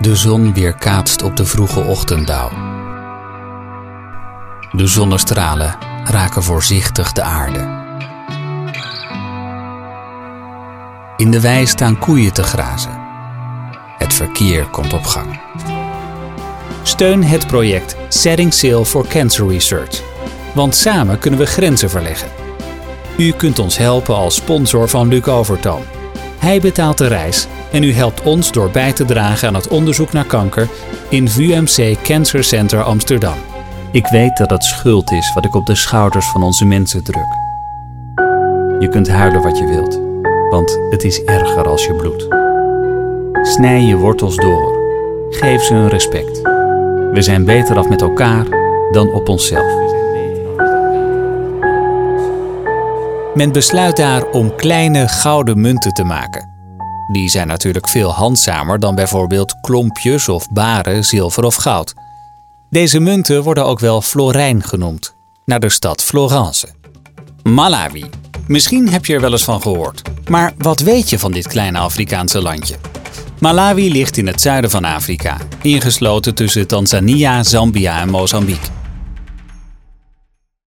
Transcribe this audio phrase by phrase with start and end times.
[0.00, 2.50] De zon weerkaatst op de vroege ochtenddauw.
[4.72, 7.58] De zonnestralen raken voorzichtig de aarde.
[11.16, 13.00] In de wei staan koeien te grazen.
[13.98, 15.40] Het verkeer komt op gang.
[16.82, 20.02] Steun het project Setting Sail for Cancer Research.
[20.54, 22.28] Want samen kunnen we grenzen verleggen.
[23.16, 25.82] U kunt ons helpen als sponsor van Luc Overtoom.
[26.40, 30.12] Hij betaalt de reis en u helpt ons door bij te dragen aan het onderzoek
[30.12, 30.68] naar kanker
[31.08, 33.34] in VUMC Cancer Center Amsterdam.
[33.92, 37.38] Ik weet dat het schuld is wat ik op de schouders van onze mensen druk.
[38.78, 40.00] Je kunt huilen wat je wilt,
[40.50, 42.26] want het is erger als je bloedt.
[43.48, 44.78] Snij je wortels door.
[45.30, 46.40] Geef ze een respect.
[47.12, 48.46] We zijn beter af met elkaar
[48.92, 49.99] dan op onszelf.
[53.34, 56.48] Men besluit daar om kleine gouden munten te maken.
[57.12, 61.94] Die zijn natuurlijk veel handzamer dan bijvoorbeeld klompjes of baren, zilver of goud.
[62.70, 65.14] Deze munten worden ook wel florijn genoemd,
[65.44, 66.68] naar de stad Florence.
[67.42, 68.04] Malawi.
[68.46, 70.02] Misschien heb je er wel eens van gehoord.
[70.28, 72.76] Maar wat weet je van dit kleine Afrikaanse landje?
[73.38, 78.79] Malawi ligt in het zuiden van Afrika, ingesloten tussen Tanzania, Zambia en Mozambique.